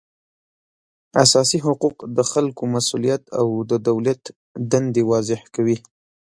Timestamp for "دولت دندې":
3.87-5.03